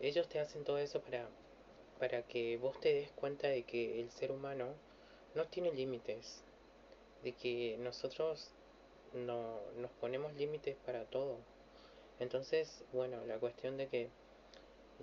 [0.00, 1.28] ellos te hacen todo eso para,
[1.98, 4.74] para que vos te des cuenta de que el ser humano
[5.34, 6.42] no tiene límites,
[7.22, 8.50] de que nosotros
[9.12, 11.38] no nos ponemos límites para todo.
[12.18, 14.08] Entonces, bueno, la cuestión de que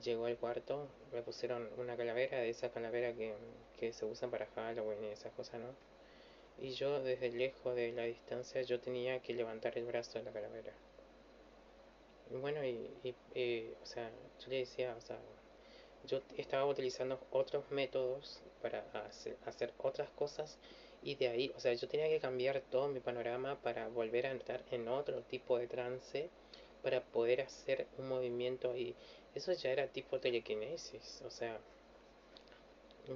[0.01, 3.33] llegó al cuarto, me pusieron una calavera, de esa calavera que,
[3.79, 5.67] que se usan para Halloween y esas cosas, ¿no?
[6.59, 10.31] Y yo desde lejos de la distancia yo tenía que levantar el brazo de la
[10.31, 10.73] calavera.
[12.31, 14.09] Bueno, y, y, o sea,
[14.39, 15.19] yo le decía, o sea,
[16.05, 18.83] yo estaba utilizando otros métodos para
[19.45, 20.57] hacer, otras cosas
[21.01, 24.31] y de ahí, o sea, yo tenía que cambiar todo mi panorama para volver a
[24.31, 26.29] entrar en otro tipo de trance
[26.81, 28.95] para poder hacer un movimiento y
[29.35, 31.59] eso ya era tipo telequinesis, o sea,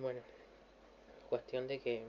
[0.01, 0.21] bueno,
[1.29, 2.03] cuestión de que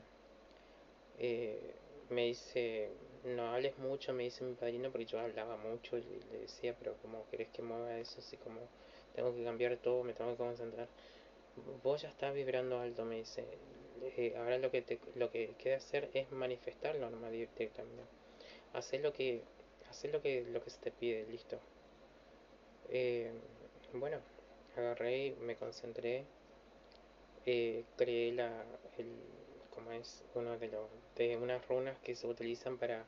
[1.19, 1.75] eh,
[2.11, 2.91] me dice,
[3.25, 6.03] no hables mucho, me dice mi padrino, porque yo hablaba mucho y
[6.33, 8.21] le decía, pero como querés que mueva eso?
[8.21, 8.61] Así como
[9.15, 10.89] tengo que cambiar todo, me tengo que concentrar.
[11.83, 13.45] Vos ya estás vibrando alto, me dice.
[14.17, 18.03] Eh, ahora lo que te, lo que queda hacer es manifestarlo nomás directamente.
[18.73, 19.43] Hacer lo que,
[19.91, 21.59] hacer lo que, lo que se te pide, listo.
[22.91, 23.33] Eh,
[23.93, 24.19] bueno,
[24.77, 26.25] agarré, me concentré,
[27.45, 28.65] eh, creé la,
[28.99, 29.09] el,
[29.79, 33.05] como es uno de los, de unas runas que se utilizan para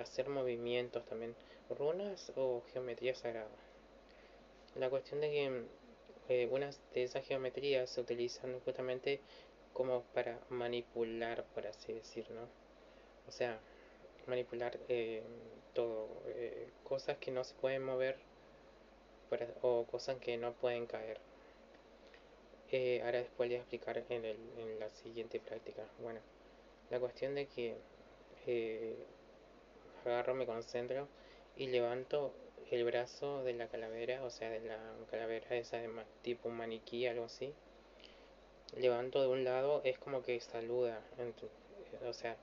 [0.00, 1.34] hacer movimientos también,
[1.70, 3.48] runas o geometría sagrada.
[4.76, 5.64] La cuestión de que
[6.28, 9.20] eh, unas de esas geometrías se utilizan justamente
[9.72, 12.48] como para manipular, por así decirlo.
[13.28, 13.58] O sea,
[14.26, 15.22] manipular eh,
[15.72, 18.16] todo, eh, cosas que no se pueden mover
[19.62, 21.20] o cosas que no pueden caer.
[23.02, 25.84] Ahora después les voy a explicar en, el, en la siguiente práctica.
[26.00, 26.20] Bueno,
[26.90, 27.76] la cuestión de que
[30.04, 31.08] agarro, me concentro
[31.56, 32.32] y levanto
[32.70, 34.78] el brazo de la calavera, o sea, de la
[35.10, 35.88] calavera esa de
[36.22, 37.52] tipo maniquí, algo así,
[38.76, 41.00] levanto de un lado, es como que saluda,
[42.06, 42.36] o sea,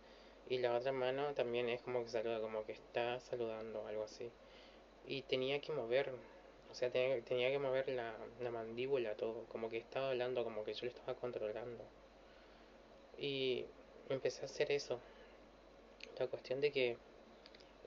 [0.48, 4.30] y la otra mano también es como que saluda, como que está saludando, algo así.
[5.06, 6.12] Y tenía que mover,
[6.72, 10.64] o sea, tenía, tenía que mover la, la mandíbula, todo, como que estaba hablando, como
[10.64, 11.84] que yo lo estaba controlando.
[13.18, 13.66] Y
[14.10, 15.00] empecé a hacer eso.
[16.18, 16.98] La cuestión de que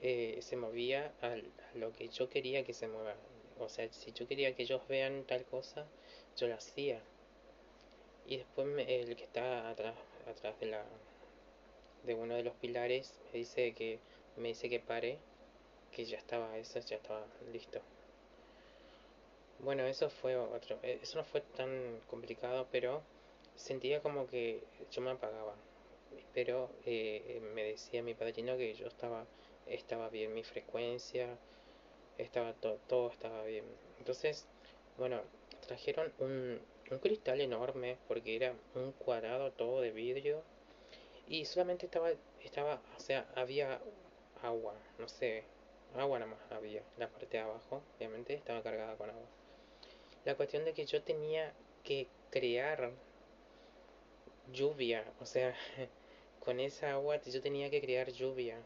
[0.03, 1.37] eh, se movía a,
[1.75, 3.15] lo que yo quería que se mueva.
[3.59, 5.87] O sea, si yo quería que ellos vean tal cosa,
[6.37, 7.01] yo lo hacía.
[8.27, 9.95] Y después el que está atrás,
[10.29, 10.85] atrás de la
[12.05, 13.99] de uno de los pilares me dice que
[14.37, 15.19] me dice que pare,
[15.91, 17.81] que ya estaba eso, ya estaba listo.
[19.65, 23.01] Bueno, eso fue otro, eh, eso no fue tan complicado, pero
[23.57, 25.55] sentía como que yo me apagaba.
[26.35, 29.25] Pero eh, me decía mi padrino que yo estaba
[29.67, 31.39] estaba bien mi frecuencia,
[32.19, 33.65] estaba todo, todo estaba bien.
[33.99, 34.47] Entonces,
[34.99, 35.23] bueno,
[35.67, 40.43] trajeron un, un cristal enorme porque era un cuadrado todo de vidrio
[41.27, 42.11] y solamente estaba,
[42.43, 43.81] estaba, o sea, había
[44.43, 45.45] agua, no sé,
[45.97, 49.44] agua nada más había, la parte de abajo, obviamente estaba cargada con agua.
[50.25, 52.93] La cuestión de que yo tenía que crear
[54.53, 55.55] lluvia, o sea,
[56.45, 58.59] con esa agua yo tenía que crear lluvia.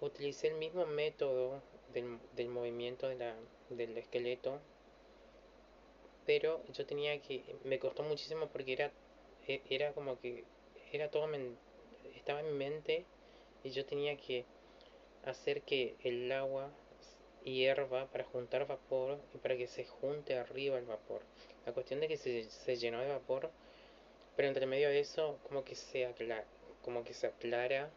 [0.00, 3.34] Utilicé el mismo método del, del movimiento de la,
[3.70, 4.60] del esqueleto,
[6.26, 8.92] pero yo tenía que, me costó muchísimo porque era,
[9.46, 10.44] e, era como que,
[10.92, 11.26] era todo
[12.14, 13.04] estaba en mi mente
[13.62, 14.44] y yo tenía que
[15.24, 16.70] hacer que el agua
[17.44, 21.22] hierva para juntar vapor y para que se junte arriba el vapor.
[21.66, 23.50] La cuestión de que se, se llenó de vapor,
[24.36, 26.44] pero entre medio de eso como que se aclara,
[26.82, 27.90] como que se aclara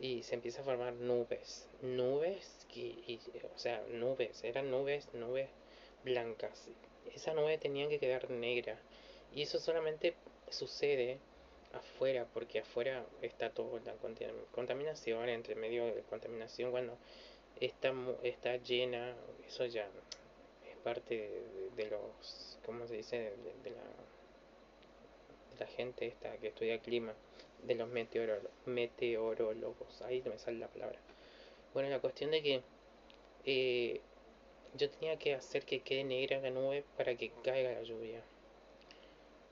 [0.00, 1.68] y se empieza a formar nubes.
[1.82, 3.20] Nubes, y,
[3.54, 5.48] o sea, nubes, eran nubes, nubes
[6.02, 6.68] blancas.
[7.14, 8.78] Esa nube tenía que quedar negra.
[9.32, 10.14] Y eso solamente
[10.50, 11.18] sucede
[11.72, 13.94] afuera, porque afuera está toda la
[14.52, 16.96] contaminación, entre medio de contaminación, cuando
[17.60, 19.14] está, está llena,
[19.46, 19.88] eso ya
[20.70, 21.30] es parte
[21.76, 23.32] de, los, ¿cómo se dice?
[23.62, 23.82] De, la,
[25.60, 27.14] la gente esta que estudia clima,
[27.62, 27.88] de los
[28.66, 30.98] meteorólogos, ahí me sale la palabra.
[31.72, 32.62] Bueno, la cuestión de que
[33.46, 34.00] eh,
[34.76, 38.22] yo tenía que hacer que quede negra la nube para que caiga la lluvia.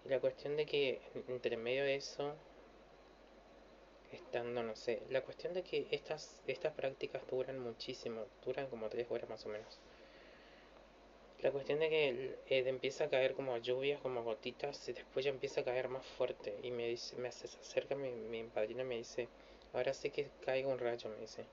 [0.04, 2.34] Y la cuestión de que entre medio de eso,
[4.12, 9.10] estando, no sé, la cuestión de que estas, estas prácticas duran muchísimo, duran como tres
[9.10, 9.80] horas más o menos.
[11.40, 12.08] La cuestión de que
[12.46, 16.06] eh, empieza a caer como lluvias, como gotitas, y después ya empieza a caer más
[16.06, 16.56] fuerte.
[16.62, 19.28] Y me dice, me hace, acerca mi, mi padrino y me dice,
[19.72, 21.44] ahora sé que caiga un rayo, me dice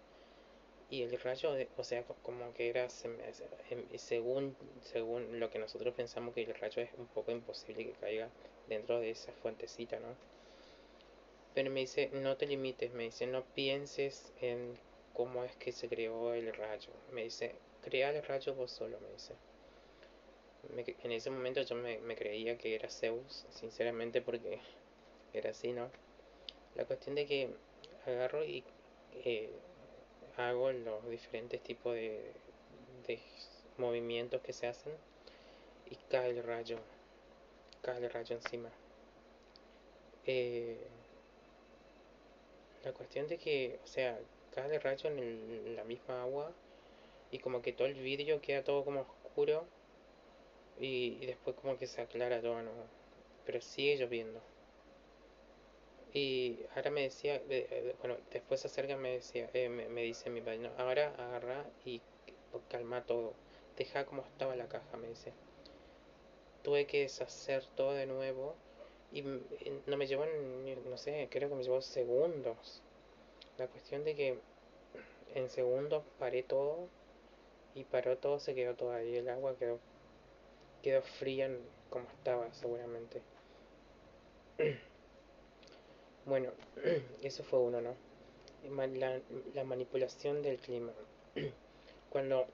[0.92, 6.42] y el rayo, o sea, como que era, según, según lo que nosotros pensamos que
[6.42, 8.30] el rayo es un poco imposible que caiga
[8.68, 10.16] dentro de esa fuentecita, ¿no?
[11.54, 14.78] Pero me dice, no te limites, me dice, no pienses en
[15.14, 16.92] cómo es que se creó el rayo.
[17.12, 19.34] Me dice, crea el rayo vos solo, me dice.
[21.04, 24.60] en ese momento yo me, creía que era Zeus, sinceramente, porque
[25.34, 25.90] era así, ¿no?
[26.76, 27.50] La cuestión de que
[28.06, 28.64] agarro y
[29.26, 29.50] eh,
[30.38, 32.32] hago los diferentes tipos de,
[33.78, 34.94] movimientos que se hacen
[35.90, 36.78] y cae el rayo,
[37.82, 38.70] cae el rayo encima.
[40.26, 40.78] Eh,
[42.84, 44.20] la cuestión de que, o sea,
[44.54, 46.52] cae el rayo en, la misma agua
[47.32, 49.66] y como que todo el vidrio queda todo como oscuro
[50.80, 52.72] y, y después como que se aclara todo, ¿no?
[53.46, 54.42] Pero sigue lloviendo.
[56.14, 60.42] Y ahora me decía, eh, eh, bueno, después acerca me decía, eh, me, dice mi
[60.42, 62.02] padre, ahora agarra y
[62.68, 63.34] calma todo,
[63.78, 65.34] deja como estaba la caja, me dice.
[66.64, 68.56] Tuve que deshacer todo de nuevo
[69.12, 70.26] y no me llevó,
[70.86, 72.82] no sé, creo que me llevó segundos.
[73.58, 74.40] La cuestión de que
[75.36, 76.88] en segundos paré todo
[77.76, 79.80] y paró todo, se quedó todo ahí, el agua quedó,
[80.84, 81.50] quedó fría
[81.90, 83.22] como estaba seguramente.
[86.26, 86.52] Bueno,
[87.24, 87.96] eso fue uno, ¿no?
[89.00, 89.20] La,
[89.56, 90.92] la manipulación del clima.
[92.12, 92.46] Cuando,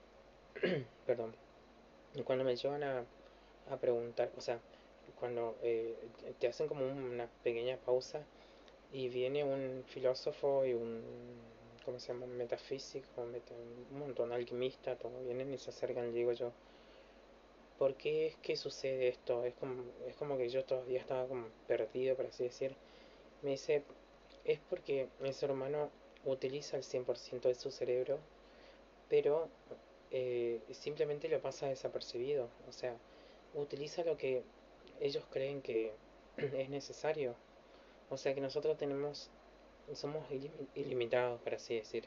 [1.05, 1.35] perdón,
[2.23, 3.03] cuando me llevan a,
[3.69, 4.59] a preguntar, o sea,
[5.19, 5.95] cuando eh,
[6.39, 8.23] te hacen como una pequeña pausa
[8.91, 11.01] y viene un filósofo y un,
[11.83, 12.25] ¿cómo se llama?
[12.27, 16.51] Metafísico, un montón, alquimista, todo vienen y se acercan, digo yo,
[17.77, 19.43] ¿por qué es que sucede esto?
[19.43, 22.75] Es como, es como que yo todavía estaba como perdido, por así decir
[23.45, 23.83] me dice,
[24.43, 25.91] es porque el ser humano
[26.25, 28.17] utiliza el 100% de su cerebro,
[29.07, 29.49] pero
[30.09, 32.49] eh, simplemente lo pasa desapercibido.
[32.67, 32.97] O sea,
[33.53, 34.41] utiliza lo que
[34.99, 35.93] ellos creen que
[36.37, 37.35] es necesario.
[38.09, 39.29] O sea que nosotros tenemos,
[39.93, 40.25] somos
[40.75, 42.05] ilimitados, por así decir.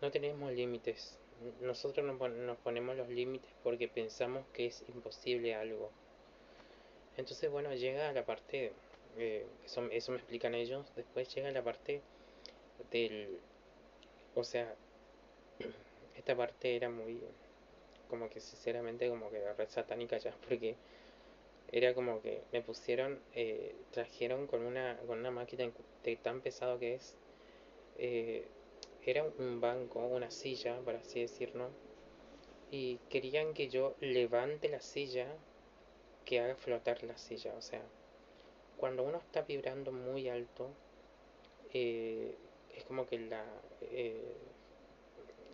[0.00, 1.18] No tenemos límites.
[1.60, 5.90] Nosotros nos ponemos los límites porque pensamos que es imposible algo.
[7.16, 8.72] Entonces, bueno, llega a la parte
[9.18, 10.86] eh, eso, eso me explican ellos.
[10.96, 12.00] Después llega la parte
[12.90, 13.38] del...
[14.34, 14.74] O sea,
[16.16, 17.20] esta parte era muy...
[18.08, 20.76] Como que sinceramente como que red satánica ya, porque
[21.72, 25.70] era como que me pusieron, eh, trajeron con una, con una máquina
[26.04, 27.16] de tan pesado que es,
[27.98, 28.46] eh,
[29.04, 31.70] era un banco, una silla, por así decirlo,
[32.70, 35.26] y querían que yo levante la silla,
[36.26, 37.82] que haga flotar la silla, o sea,
[38.76, 40.68] cuando uno está vibrando muy alto,
[41.72, 42.34] eh,
[42.76, 43.44] es como que la...
[43.80, 44.36] Eh,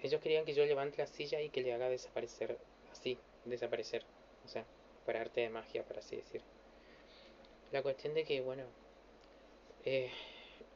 [0.02, 2.58] ellos querían que yo levante la silla y que le haga desaparecer,
[2.92, 4.04] así, desaparecer.
[4.44, 4.64] O sea,
[5.16, 6.42] arte de magia, por así decir.
[7.72, 8.64] La cuestión de que, bueno,
[9.84, 10.10] eh,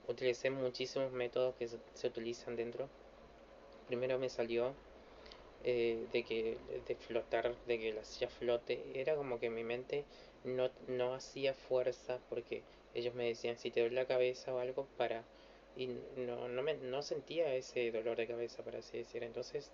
[0.08, 2.88] utilicé muchísimos métodos que se, utilizan dentro.
[3.86, 4.74] Primero me salió
[5.64, 6.58] de que
[6.88, 8.82] de flotar, de que la silla flote.
[8.94, 10.04] Era como que mi mente
[10.44, 12.62] no, no hacía fuerza porque
[12.94, 15.24] ellos me decían si te duele la cabeza o algo para
[15.76, 19.70] y no, no, me, no sentía ese dolor de cabeza para así decir entonces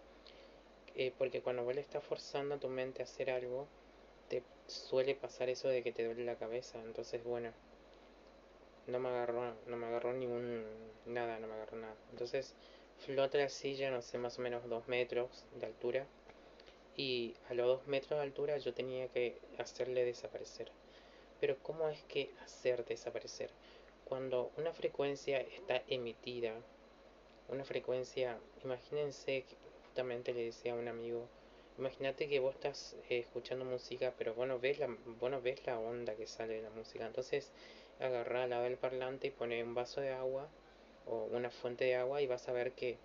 [0.94, 3.66] eh, porque cuando vos le estás forzando a tu mente a hacer algo
[4.28, 7.52] te suele pasar eso de que te duele la cabeza entonces bueno
[8.88, 10.64] no me agarró, no me agarró ningún,
[11.06, 11.94] nada, no me agarró nada.
[12.10, 12.54] Entonces
[12.98, 16.06] flota la silla, no sé, más o menos dos metros de altura.
[16.96, 20.72] Y a los dos metros de altura yo tenía que hacerle desaparecer.
[21.40, 23.50] Pero ¿cómo es que hacer desaparecer?
[24.04, 26.54] Cuando una frecuencia está emitida,
[27.48, 29.44] una frecuencia, imagínense,
[29.84, 31.28] justamente le decía a un amigo,
[31.78, 34.88] imagínate que vos estás eh, escuchando música, pero vos no, ves la,
[35.42, 37.06] ves la onda que sale de la música.
[37.06, 37.50] Entonces
[38.00, 40.48] agarra al lado del parlante y pone un vaso de agua
[41.06, 42.96] o una fuente de agua y vas a ver que,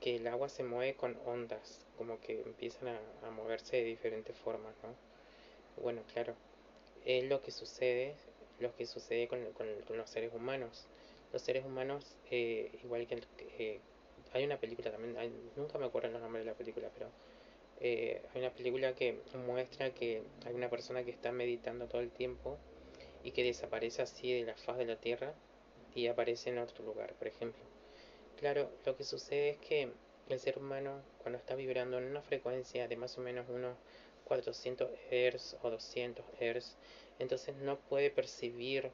[0.00, 4.74] que el agua se mueve con ondas, como que empiezan a, moverse de diferentes formas,
[4.82, 4.94] ¿no?
[5.82, 6.34] Bueno, claro,
[7.04, 8.14] es lo que sucede,
[8.58, 10.86] lo que sucede con, con, con los seres humanos.
[11.32, 13.22] Los seres humanos, eh, igual que
[13.58, 13.80] eh,
[14.32, 15.16] hay una película también,
[15.56, 17.08] nunca me acuerdo el nombre de la película, pero
[17.82, 22.10] eh, hay una película que muestra que hay una persona que está meditando todo el
[22.10, 22.58] tiempo
[23.24, 25.32] y que desaparece así de la faz de la Tierra
[25.94, 27.62] y aparece en otro lugar, por ejemplo.
[28.38, 29.88] Claro, lo que sucede es que
[30.28, 33.76] el ser humano cuando está vibrando en una frecuencia de más o menos unos
[34.24, 36.76] 400 Hz o 200 Hz,
[37.18, 38.90] entonces no puede percibir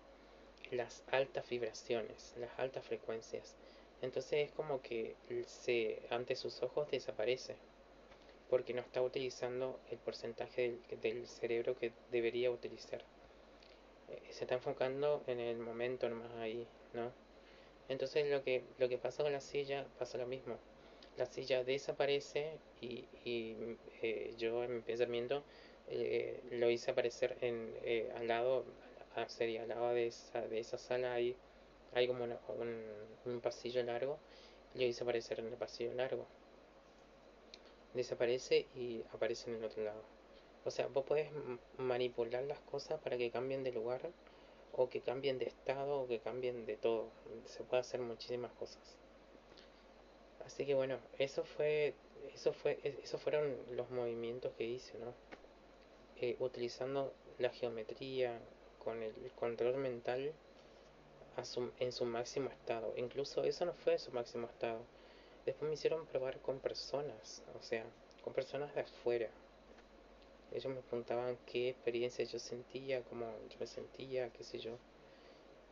[0.70, 3.56] las altas vibraciones, las altas frecuencias.
[4.00, 5.16] Entonces es como que
[5.46, 7.56] se ante sus ojos desaparece
[8.48, 13.02] porque no está utilizando el porcentaje del, del cerebro que debería utilizar.
[14.08, 17.10] Eh, se está enfocando en el momento nomás ahí, ¿no?
[17.88, 20.56] Entonces lo que, lo que pasa con la silla pasa lo mismo.
[21.16, 23.56] La silla desaparece y, y
[24.02, 25.42] eh, yo en mi pensamiento
[25.88, 28.64] eh, lo hice aparecer en, eh, al lado,
[29.28, 31.36] sería al lado de esa, de esa sala hay,
[31.94, 32.82] hay como una, un,
[33.24, 34.18] un pasillo largo,
[34.74, 36.26] lo hice aparecer en el pasillo largo.
[37.96, 40.02] Desaparece y aparece en el otro lado.
[40.64, 41.30] O sea, vos podés
[41.78, 44.10] manipular las cosas para que cambien de lugar
[44.72, 47.08] o que cambien de estado o que cambien de todo.
[47.46, 48.96] Se puede hacer muchísimas cosas.
[50.44, 51.94] Así que bueno, eso fue,
[52.34, 55.14] eso fue, esos fueron los movimientos que hice, ¿no?
[56.20, 58.40] Eh, utilizando la geometría
[58.78, 60.32] con el control mental
[61.78, 62.92] en su máximo estado.
[62.96, 64.80] Incluso eso no fue su máximo estado.
[65.46, 67.84] Después me hicieron probar con personas, o sea,
[68.22, 69.30] con personas de afuera.
[70.52, 74.76] Ellos me preguntaban qué experiencia yo sentía, cómo yo me sentía, qué sé yo.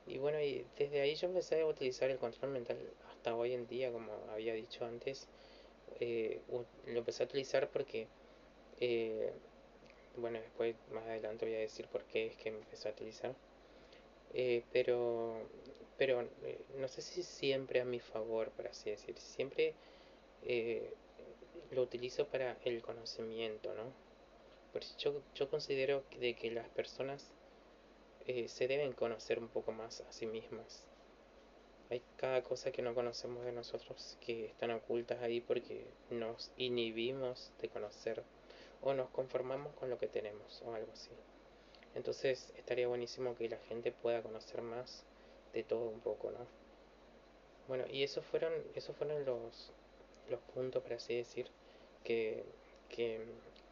[0.07, 0.39] Y bueno,
[0.79, 2.77] desde ahí yo empecé a utilizar el control mental
[3.11, 5.27] hasta hoy en día, como había dicho antes.
[6.01, 6.41] Eh,
[6.87, 8.07] lo empecé a utilizar porque,
[8.81, 9.33] eh,
[10.17, 13.35] bueno, después más adelante voy a decir por qué es que empecé a utilizar.
[14.35, 15.37] Eh, pero,
[15.99, 19.19] pero eh, no sé si siempre a mi favor, por así decir.
[19.19, 19.75] Siempre
[20.43, 20.93] eh,
[21.71, 23.93] lo utilizo para el conocimiento, ¿no?
[24.99, 27.31] yo, yo considero de que las personas
[28.27, 30.85] eh, se deben conocer un poco más a sí mismas.
[31.91, 37.53] Hay cada cosa que no conocemos de nosotros que están ocultas ahí porque nos inhibimos
[37.61, 38.25] de conocer
[38.81, 41.11] o nos conformamos con lo que tenemos o algo así.
[41.95, 45.05] Entonces estaría buenísimo que la gente pueda conocer más
[45.55, 46.47] de todo un poco, ¿no?
[47.69, 49.73] Bueno, y esos fueron, esos fueron los,
[50.29, 51.47] los puntos, por así decir,
[52.05, 52.45] que,
[52.91, 53.21] que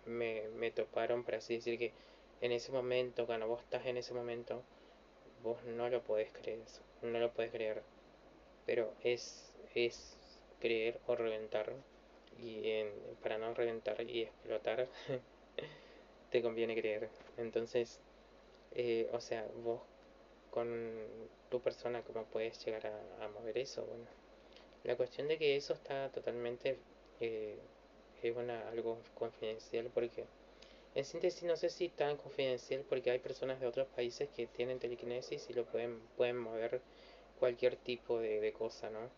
[0.07, 1.93] me, me toparon, por así decir, que
[2.41, 4.62] en ese momento, cuando vos estás en ese momento,
[5.43, 6.61] vos no lo podés creer,
[7.03, 7.83] no lo podés creer,
[8.66, 10.16] pero es, es
[10.61, 11.72] creer o reventar,
[12.39, 12.91] y en,
[13.22, 14.89] para no reventar y explotar,
[16.30, 17.09] te conviene creer.
[17.37, 18.01] Entonces,
[18.74, 19.80] eh, o sea, vos
[20.53, 21.01] con
[21.51, 23.85] tu persona, ¿cómo puedes llegar a, mover eso?
[23.87, 24.05] Bueno,
[24.85, 26.79] la cuestión de que eso está totalmente
[27.21, 27.59] eh,
[28.23, 30.25] es una, algo confidencial porque
[30.95, 34.79] en síntesis no sé si tan confidencial porque hay personas de otros países que tienen
[34.79, 36.83] telequinesis y lo pueden, pueden mover
[37.39, 39.09] cualquier tipo de, de cosa, ¿no?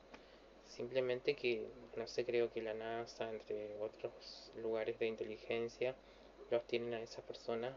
[0.64, 1.66] Simplemente que,
[1.96, 5.96] no sé, creo que la NASA, entre otros lugares de inteligencia,
[6.50, 7.74] los tienen a esas personas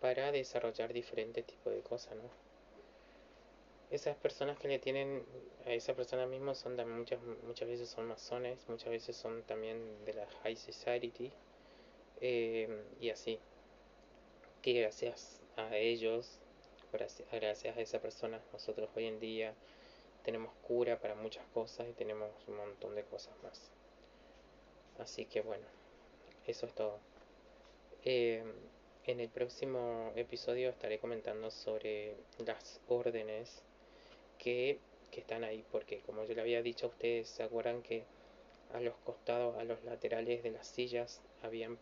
[0.00, 2.47] para desarrollar diferentes tipos de cosas, ¿no?
[3.90, 5.24] Esas personas que le tienen
[5.66, 10.04] a esa persona mismo son también muchas muchas veces son masones muchas veces son también
[10.04, 11.32] de la high society
[12.20, 13.38] eh, y así.
[14.62, 16.40] Que gracias a ellos
[16.92, 19.54] gracias, a esa persona nosotros hoy en día
[20.24, 23.70] tenemos cura para muchas cosas y tenemos un montón de cosas más.
[24.98, 25.66] Así que bueno
[26.46, 26.98] eso es todo.
[28.04, 28.42] Eh,
[29.04, 33.62] en el próximo episodio estaré comentando sobre las órdenes
[34.38, 34.78] que,
[35.12, 38.04] están ahí, porque como yo le había dicho a ustedes, ¿se acuerdan que
[38.72, 41.76] a los costados, a los laterales de las sillas, habían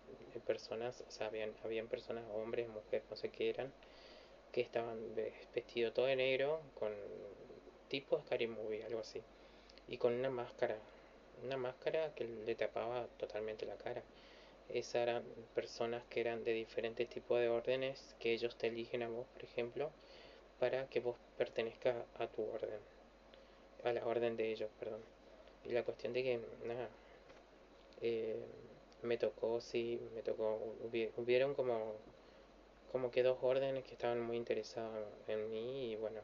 [0.46, 3.70] personas, o sea, habían, habían personas, hombres, mujeres, no sé qué eran,
[4.52, 4.98] que estaban
[5.54, 6.94] vestidos todo de negro, con
[7.88, 9.20] tipo Scary Movie, algo así,
[9.86, 10.78] y con una máscara,
[11.44, 14.02] una máscara que le tapaba totalmente la cara.
[14.70, 15.22] Esas eran
[15.54, 19.44] personas que eran de diferentes tipos de órdenes, que ellos te eligen a vos, por
[19.44, 19.90] ejemplo,
[20.59, 22.80] para que vos pertenezcas a tu orden,
[23.84, 25.00] a la orden de ellos, perdón.
[25.64, 26.88] Y la cuestión de que, nada,
[28.00, 28.44] eh,
[29.02, 30.59] me tocó, sí, me tocó,
[31.16, 31.94] hubieron como,
[32.92, 36.20] como que dos órdenes que estaban muy interesados en mí y bueno,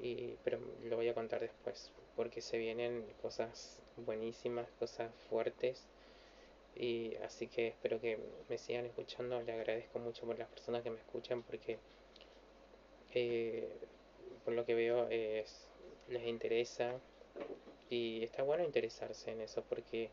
[0.00, 5.84] y, pero lo voy a contar después, porque se vienen cosas buenísimas, cosas fuertes.
[6.76, 9.40] Y así que espero que me sigan escuchando.
[9.42, 11.78] Le agradezco mucho por las personas que me escuchan porque
[13.14, 13.68] eh,
[14.44, 15.68] por lo que veo es,
[16.08, 16.94] les interesa.
[17.90, 20.10] Y está bueno interesarse en eso porque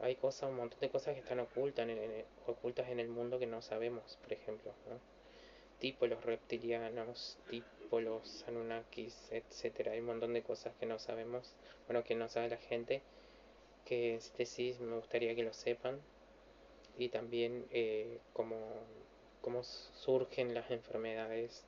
[0.00, 3.46] hay cosas, un montón de cosas que están ocultas en, ocultas en el mundo que
[3.46, 4.72] no sabemos, por ejemplo,
[5.78, 9.92] tipo los reptilianos, tipo los Anunnakis, etcétera.
[9.92, 11.54] Hay un montón de cosas que no sabemos,
[11.86, 13.02] bueno, que no sabe la gente,
[13.84, 16.00] que si decís me gustaría que lo sepan.
[16.98, 18.56] Y también eh, cómo,
[19.42, 21.64] cómo surgen las enfermedades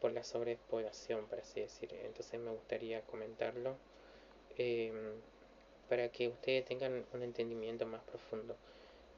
[0.00, 1.90] por la sobrepoblación, por así decir.
[2.04, 3.76] Entonces me gustaría comentarlo
[4.56, 5.20] em,
[5.88, 8.56] para que ustedes tengan un entendimiento más profundo.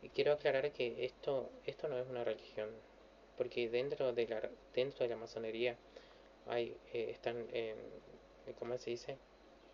[0.03, 2.70] Y quiero aclarar que esto, esto no es una religión,
[3.37, 5.76] porque dentro de la, dentro de la masonería
[6.47, 7.76] hay, eh, están, eh,
[8.59, 9.16] ¿cómo se dice?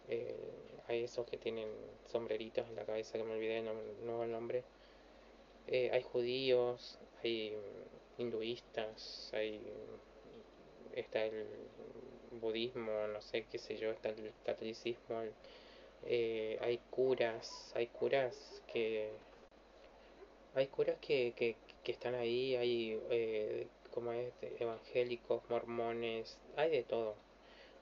[0.09, 0.35] Eh,
[0.89, 1.69] hay esos que tienen
[2.11, 3.67] sombreritos en la cabeza, que me olvidé el
[4.05, 4.65] nuevo nombre.
[5.67, 7.55] Eh, hay judíos, hay
[8.17, 9.61] hinduistas, hay
[11.01, 11.47] está el
[12.41, 15.23] budismo, no sé qué sé yo, está el catolicismo,
[16.07, 19.11] eh, hay curas, hay curas que
[20.55, 26.83] hay curas que, que, que están ahí, hay eh, como es evangélicos, mormones, hay de
[26.83, 27.15] todo,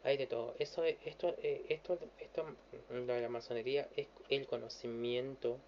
[0.04, 0.54] hay de todo.
[0.58, 2.46] Eso, esto, eh, esto, esto,
[2.90, 5.58] lo de la masonería es el conocimiento,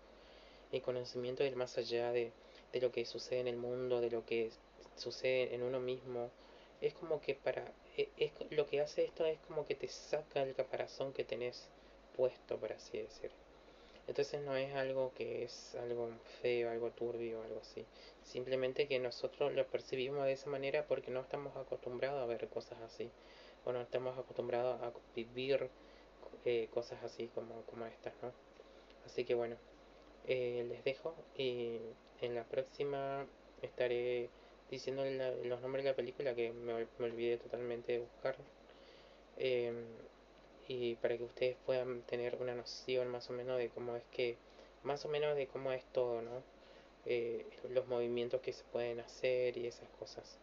[0.72, 2.32] el conocimiento del más allá de,
[2.72, 4.50] de lo que sucede en el mundo, de lo que
[4.96, 6.30] sucede en uno mismo,
[6.80, 7.64] es como que para
[7.96, 11.68] e, es, lo que hace esto es como que te saca el caparazón que tenés
[12.16, 13.30] puesto por así decir.
[14.06, 16.08] Entonces no es algo que es algo
[16.40, 17.84] feo algo turbio algo así.
[18.22, 22.80] Simplemente que nosotros lo percibimos de esa manera porque no estamos acostumbrados a ver cosas
[22.80, 23.10] así.
[23.64, 25.68] O no estamos acostumbrados a vivir
[26.44, 28.32] eh, cosas así como, como estas no
[29.04, 29.56] así que bueno
[30.26, 31.78] eh, les dejo y
[32.20, 33.26] en la próxima
[33.62, 34.30] estaré
[34.70, 35.04] diciendo
[35.44, 38.36] los nombres de la película que me, olvidé totalmente de buscar.
[39.38, 39.84] Em,
[40.68, 44.36] y para que ustedes puedan tener una noción más o menos de cómo es que,
[44.82, 46.42] más o menos de cómo es todo, ¿no?
[47.06, 50.38] Eh, los movimientos que se pueden hacer y esas cosas.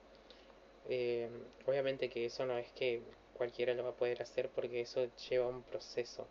[0.90, 1.32] Em,
[1.66, 3.02] obviamente que eso no es que
[3.38, 6.28] cualquiera lo va a poder hacer porque eso lleva un proceso.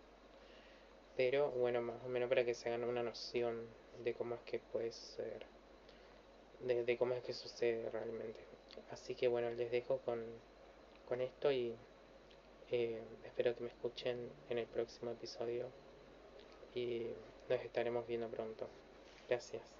[1.17, 3.67] Pero bueno, más o menos para que se hagan una noción
[4.03, 4.93] de cómo es que puede
[6.67, 8.41] ser de, cómo es que sucede realmente.
[8.91, 10.23] Así que bueno, les dejo con,
[11.09, 11.75] con esto y
[12.71, 15.67] eh, espero que me escuchen en el próximo episodio
[16.75, 17.07] y
[17.49, 18.69] nos estaremos viendo pronto.
[19.29, 19.74] Gracias.